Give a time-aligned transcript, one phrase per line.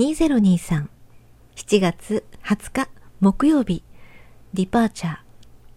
[0.00, 0.86] 2023
[1.56, 2.88] 7月20日
[3.20, 3.82] 木曜日。
[4.54, 5.16] ディパーチャー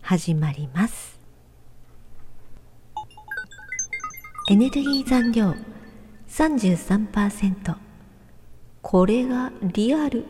[0.02, 1.20] 始まります。
[4.50, 5.54] エネルギー残量
[6.30, 7.76] 33%
[8.82, 10.24] これがリアル。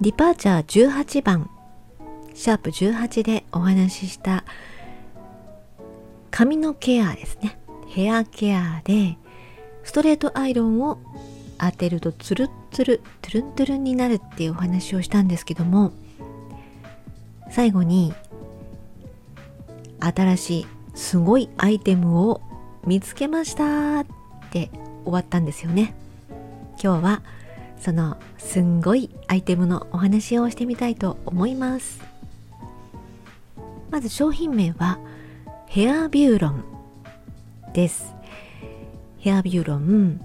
[0.00, 1.50] ディパーチャー18番
[2.32, 4.44] シャープ18でお話しした
[6.30, 7.58] 髪のケアですね。
[7.88, 9.18] ヘアケアで
[9.82, 10.98] ストレートアイロンを
[11.58, 15.90] 当てるとツルッツルトゥルントゥルンになるっていうお話をしたんですけども
[17.50, 18.14] 最後に
[19.98, 22.40] 新しいすごいアイテムを
[22.86, 24.06] 見つけましたっ
[24.52, 24.70] て
[25.02, 25.96] 終わったんですよね。
[26.80, 27.22] 今日は
[27.80, 32.00] そのすんごいアイテムのお話をしてみたいと思います。
[33.90, 34.98] まず商品名は
[35.66, 36.64] ヘアビューロン
[37.72, 38.14] です。
[39.18, 40.20] ヘアビューロン、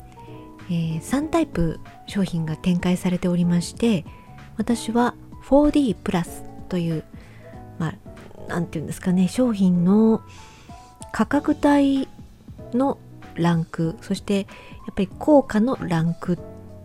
[0.69, 4.05] えー、3タイプ商品が展開されておりまして
[4.57, 5.15] 私は
[5.47, 7.03] 4D プラスという
[7.79, 7.95] まあ
[8.47, 10.21] 何て言うんですかね商品の
[11.11, 12.07] 価格帯
[12.73, 12.97] の
[13.35, 14.43] ランクそしてや
[14.91, 16.37] っぱり効果のランクっ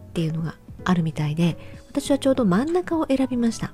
[0.08, 1.56] っていうのがあるみたいで
[1.88, 3.72] 私はちょうど真ん中を選びました。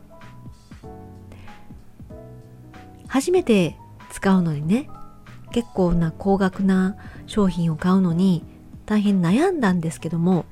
[3.09, 3.77] 初めて
[4.11, 4.89] 使うのにね
[5.53, 6.97] 結構な高額な
[7.27, 8.45] 商品を買うのに
[8.87, 10.47] 大変悩んだんですけども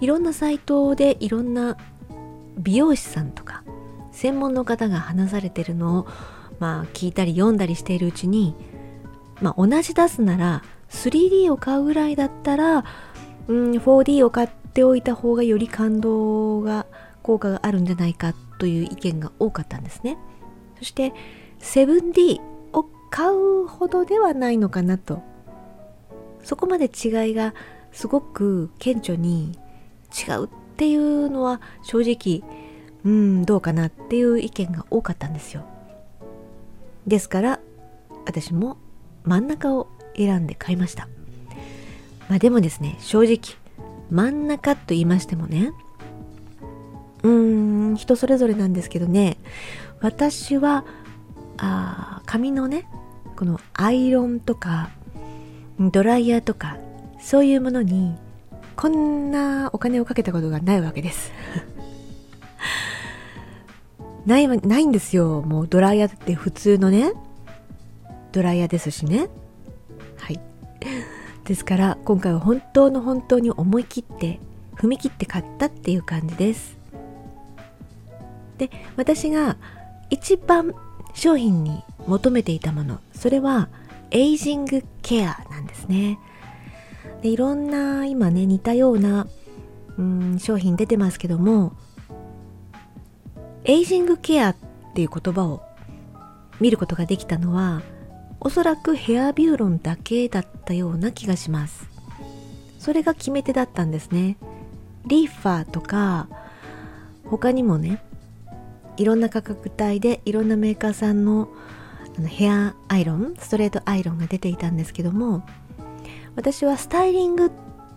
[0.00, 1.76] いろんなサイトでいろんな
[2.58, 3.62] 美容師さんとか
[4.10, 6.08] 専門の方が話されてるのを
[6.58, 8.56] まあ聞いたり読んだりしているうちに
[9.40, 12.84] まあ同じ出すなら 3D を買うぐらいだったら
[13.48, 16.86] うん 4D を買っておいた方がより感動が
[17.22, 20.18] 効果があるんじゃないかという意見が多かったんですね。
[20.78, 21.12] そして
[21.60, 22.40] 7D
[22.72, 25.22] を買うほどではないのかなと。
[26.42, 27.54] そこまで違いが
[27.92, 29.58] すごく顕著に
[30.26, 32.42] 違うっていうのは正直
[33.04, 35.64] うんどうかなっていう意見が多かったんですよ。
[37.06, 37.60] ですから
[38.26, 38.76] 私も
[39.24, 41.08] 真ん中を選んで買いました。
[42.32, 43.40] まあでもですね正直
[44.10, 45.70] 真ん中と言いましてもね
[47.22, 49.36] うーん人それぞれなんですけどね
[50.00, 50.86] 私は
[51.58, 52.86] あ髪のね
[53.36, 54.88] このアイロンとか
[55.78, 56.78] ドライヤーとか
[57.20, 58.16] そういうものに
[58.76, 61.32] こんなお金をかけたことがないわけです。
[64.24, 65.42] ないないんですよ。
[65.42, 67.12] もうドライヤーって普通のね
[68.32, 69.28] ドライヤーですしね。
[71.44, 74.40] ですから今回は本当の本当に思い切って
[74.76, 76.76] 踏み切って買ったっていう感じです。
[78.58, 79.56] で私が
[80.10, 80.74] 一番
[81.14, 83.68] 商品に求めていたものそれは
[84.10, 86.18] エイジングケアなんですね。
[87.22, 89.26] でいろんな今ね似たような
[89.98, 91.72] うん商品出てますけども
[93.64, 94.56] エイジングケアっ
[94.94, 95.62] ていう言葉を
[96.60, 97.82] 見ることができたのは
[98.44, 101.88] おそらくヘアビューロンだけだったような気がします。
[102.80, 104.36] それが決め手だったんですね。
[105.06, 106.28] リーファーとか
[107.24, 108.02] 他にもね
[108.96, 111.48] いろんな価格帯でいろんなメーカーさんの
[112.26, 115.42] ヘアアイロンストレートアイロンが出ていたんですけども
[116.36, 117.50] 私はスタイリング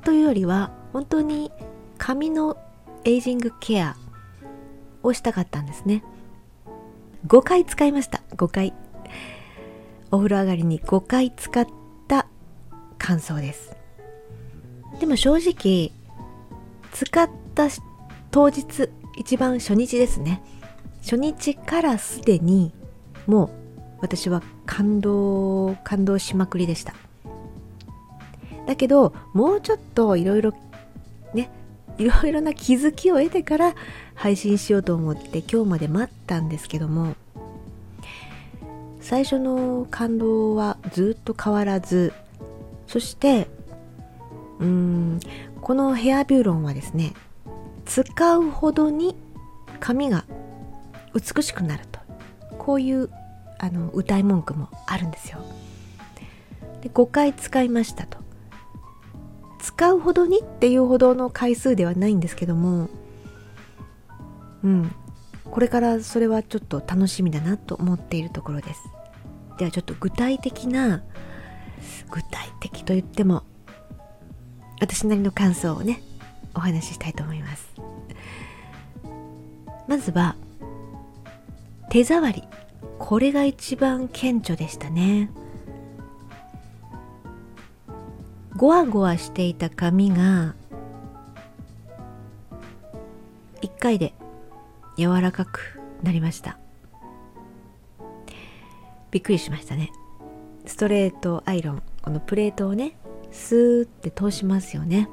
[0.04, 1.52] というよりは本当に
[1.98, 2.58] 髪の
[3.04, 3.96] エイジングケア
[5.04, 6.04] をしたかったんですね。
[7.28, 8.22] 5回使いました。
[8.36, 8.84] 5回。
[10.12, 11.68] お風呂上がりに5回使っ
[12.08, 12.28] た
[12.98, 13.76] 感想です。
[15.00, 15.92] でも正直
[16.92, 17.68] 使った
[18.32, 20.42] 当日一番初日ですね。
[21.02, 22.72] 初日からすでに
[23.28, 23.50] もう
[24.02, 26.94] 私は感動感動しまくりでした。
[28.66, 30.54] だけどもうちょっといろいろ
[31.34, 31.50] ね
[31.98, 33.76] いろいろな気づきを得てから
[34.16, 37.16] 配信しようと思って今日まで待ったんですけども
[39.05, 42.11] 最初の感動はずっと変わらず
[42.87, 43.47] そして
[44.57, 45.19] うーん
[45.61, 47.13] このヘアビューロンはですね
[47.85, 49.16] 使うほどに
[49.79, 50.25] 髪が
[51.13, 51.99] 美しくなると。
[52.57, 53.11] こういう
[53.59, 55.37] あの歌い文句もあるんですよ。
[56.81, 58.17] で5回使いましたと。
[59.59, 62.90] 使うほどにっていうほどの回数ではないんですけども
[64.63, 64.96] うん。
[65.52, 68.82] これからそれはちょっと楽しみだなと思っているところです。
[69.58, 71.03] ではちょっと具体的な
[72.12, 73.44] 具体的と言っても
[74.82, 76.02] 私なりの感想をね
[76.53, 77.74] お話ししたいと思います。
[79.88, 80.36] まずは
[81.90, 82.44] 手触り。
[82.98, 85.30] これが一番顕著でしたね。
[88.56, 90.56] ゴワゴワしていた髪が
[93.62, 94.14] 1回で
[94.97, 96.58] 柔らかくなりました。
[99.12, 99.92] びっくりしましたね。
[100.66, 102.97] ストレートアイロンこのプレートをね
[103.32, 105.09] スーって通しますよね。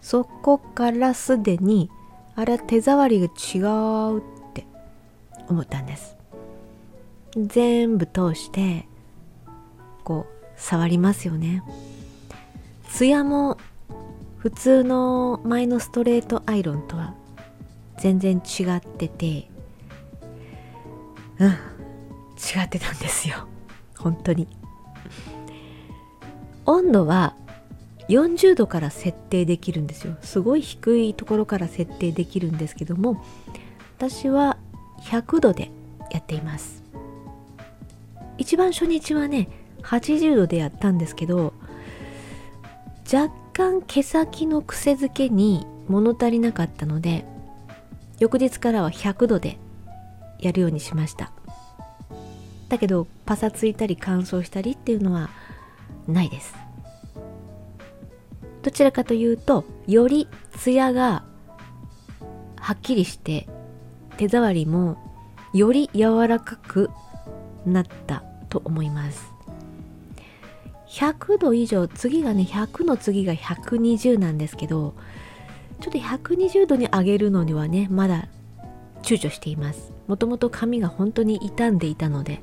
[0.00, 1.90] そこからすでに
[2.34, 3.58] あれ手触りが違
[4.14, 4.22] うっ
[4.54, 4.66] て
[5.48, 6.16] 思ったんです。
[7.36, 8.86] 全部通して
[10.04, 11.62] こう触りますよね。
[12.88, 13.58] ツヤも
[14.38, 17.14] 普通の前のストレートアイロンとは
[18.02, 19.48] 全然違ってて。
[21.38, 21.50] うん。
[21.50, 23.46] 違ってたんですよ。
[23.96, 24.48] 本当に。
[26.66, 27.36] 温度は
[28.08, 30.16] 40度から設定できるんですよ。
[30.20, 33.24] すごい低いところから設定できるんですけども
[33.98, 34.56] 私は
[35.02, 35.70] 100度で
[36.10, 36.82] やっています。
[38.36, 39.48] 一番初日はね
[39.82, 41.54] 80度でやったんですけど
[43.12, 47.30] 若干毛先の癖づけに物足りなかったので
[48.22, 49.58] 翌日からは100度で
[50.38, 51.32] やるようにしました。
[52.68, 55.28] だけどパサついたり乾燥したりっていうのは
[56.06, 56.54] ないです。
[58.62, 61.24] どちらかというとよりツヤが
[62.60, 63.48] はっきりして
[64.18, 64.98] 手触りも
[65.52, 66.90] より柔らかく
[67.66, 69.32] なったと思います。
[70.86, 74.94] 100度以上次がね100の次が120なんですけど
[75.82, 78.28] ちょっと120度に上げるのにはねまだ
[79.02, 79.92] 躊躇しています。
[80.06, 82.40] もともと髪が本当に傷んでいたので。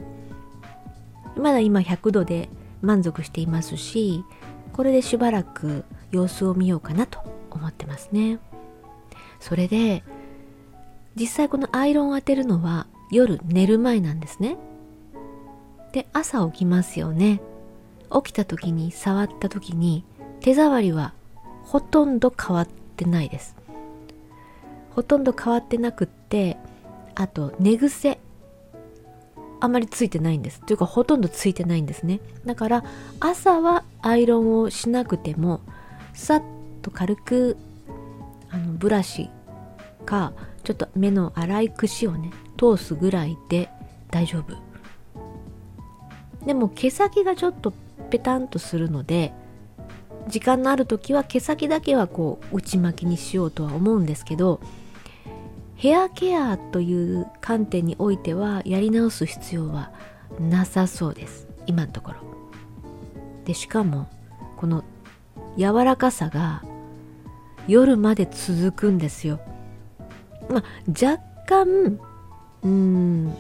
[1.38, 2.50] まだ今100度で
[2.82, 4.26] 満足していますし
[4.74, 7.20] これでしばらく様子を見ようかなと
[7.50, 8.40] 思ってますね。
[9.40, 10.04] それで
[11.16, 14.58] 実際このアイロンを当てるのは夜寝る前なんですね。
[15.94, 17.42] で朝起きますよね。
[18.12, 20.04] 起きた時に触った時に
[20.42, 21.14] 手触りは
[21.64, 22.68] ほとんど変わっ
[23.00, 23.56] てないです。
[24.92, 26.58] ほとんど変わってなくって
[27.16, 28.20] あと寝癖。
[29.62, 30.62] あまりついてないんです。
[30.62, 32.20] というかほとんどついてないんですね。
[32.46, 32.84] だから
[33.20, 35.62] 朝はアイロンをしなくても
[36.14, 36.44] さっ
[36.82, 37.58] と軽く
[38.50, 39.30] あのブラシ
[40.06, 43.70] かちょっと目の粗い櫛をね通すぐらいで
[44.12, 44.56] 大丈夫。
[46.46, 47.74] でも毛先がちょっと
[48.10, 49.34] ペタンとするので
[50.30, 54.62] 時間のある時は毛先だけはこう内巻きにしようとは思うんですけど
[55.76, 59.92] ヘアケアという観点においてはやり直す必要は
[60.40, 61.48] なさそうです。
[61.68, 62.18] 今のところ。
[63.46, 64.10] でしかも
[64.58, 64.84] この
[65.58, 66.64] 柔らかさが
[67.68, 69.40] 夜まで続くんですよ。
[70.50, 72.00] まあ若干
[72.64, 73.34] うん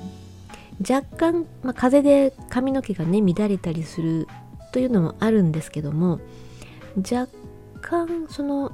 [0.79, 4.27] 若干、まあ、風で髪の毛がね乱れたりする
[4.71, 6.21] というのもあるんですけども
[6.97, 7.27] 若
[7.81, 8.71] 干その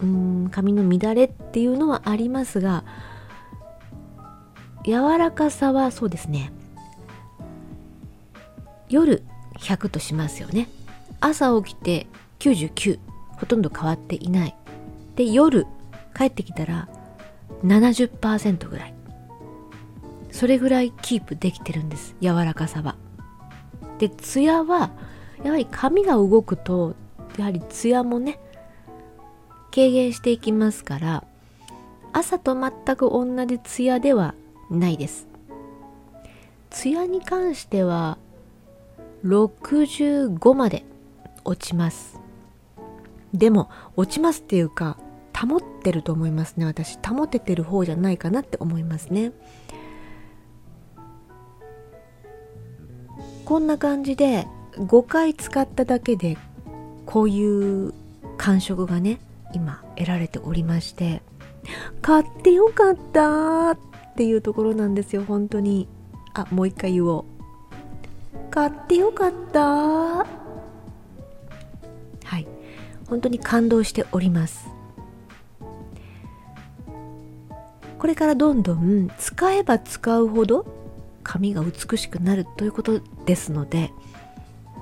[0.00, 2.84] うん髪の乱れっていうのはありますが
[4.84, 6.52] 柔らかさはそうですね。
[8.88, 9.24] 夜
[9.58, 10.68] 100としますよね。
[11.20, 12.06] 朝起きて
[12.38, 13.00] 99
[13.36, 14.56] ほとんど変わっていない。
[15.16, 15.66] で夜
[16.16, 16.88] 帰ってきたら
[17.64, 18.94] 70%ぐらい。
[20.30, 22.14] それぐらいキープできてるんです。
[22.20, 22.94] 柔らかさは。
[23.98, 24.90] でツヤは
[25.46, 26.96] やはり髪が動くと
[27.38, 28.40] やはりツヤもね
[29.72, 31.24] 軽減していきますから
[32.12, 34.34] 朝と全く同じツヤでは
[34.70, 35.28] ないです。
[36.70, 38.18] ツヤに関しては
[39.24, 40.84] 65まで
[41.44, 42.18] 落ちます。
[43.32, 44.98] でも落ちますっていうか
[45.32, 46.98] 保ってると思いますね私。
[46.98, 49.30] 保ててる方じゃないかなって思いますね。
[53.44, 56.36] こんな感じで5回使っただけで
[57.04, 57.94] こういう
[58.36, 59.18] 感触がね
[59.54, 61.22] 今得られておりまして
[62.02, 63.78] 買ってよかったっ
[64.16, 65.88] ていうところなんですよ本当に。
[66.34, 67.24] あもう一回言おう。
[68.50, 69.60] 買ってよかった。
[69.64, 70.24] は
[72.38, 72.46] い。
[73.08, 74.68] 本当に感動しております。
[77.98, 80.66] これからどんどん使えば使うほど
[81.22, 83.90] 髪が美しくなるということですので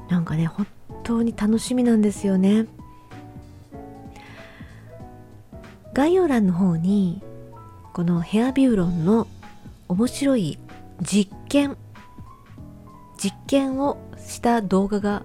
[0.08, 0.66] なんかね本
[1.02, 2.66] 当に楽しみなんですよね。
[5.92, 7.22] 概要欄の方に
[7.92, 9.28] このヘアビューロンの
[9.88, 10.58] 面白い
[11.00, 11.76] 実験
[13.16, 15.22] 実験をした動画が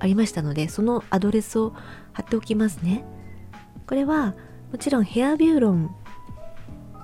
[0.00, 1.72] ありましたのでそのアドレスを
[2.12, 3.04] 貼っておきますね。
[3.86, 4.34] これは
[4.72, 5.94] もちろんヘアビューロン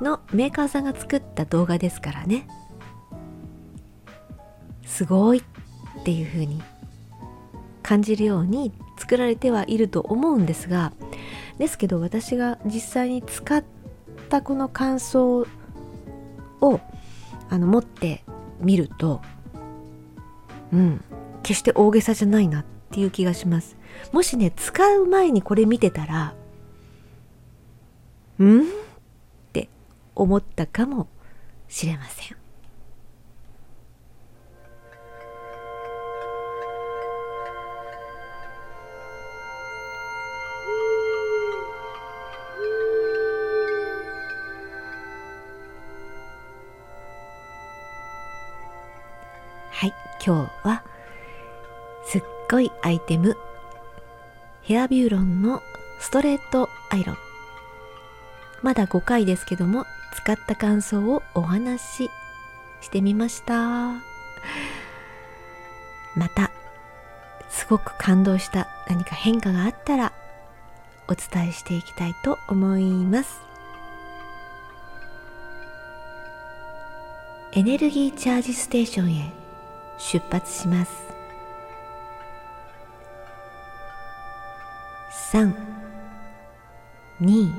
[0.00, 2.48] のメーカーさんが作った動画ですからね。
[4.84, 5.42] すごいっ
[6.04, 6.60] ていう風に
[7.90, 10.92] 感じるように作られてはいると思うんですが
[11.58, 13.64] ですけど私が実際に使っ
[14.28, 15.44] たこの感想
[16.60, 16.80] を
[17.48, 18.22] あの持って
[18.60, 19.20] みると
[20.72, 21.04] うん
[21.42, 23.76] 決して大げさじゃないなっていう気がします。
[24.12, 26.34] もしね使う前にこれ見てたら
[28.40, 28.60] ん？
[28.60, 28.64] っ
[29.52, 29.68] て
[30.14, 31.08] 思ったかも
[31.66, 32.39] しれません。
[50.24, 50.82] 今日は
[52.04, 53.36] すっごいアイテム
[54.62, 55.62] ヘアビューロンの
[55.98, 57.16] ストレートアイロン。
[58.62, 62.10] まだ5回ですけども使った感想をお話し
[62.82, 63.54] してみました。
[66.14, 66.50] また
[67.48, 70.12] すごく感動した何か変化があったら
[71.08, 73.40] お伝えしていきたいと思います。
[77.52, 79.39] エネルギーチャージステーションへ
[80.00, 80.92] 出発します。
[85.32, 85.54] 3
[87.20, 87.52] 2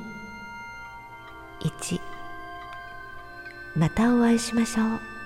[1.62, 2.00] 1
[3.78, 5.21] またお会いしましょう。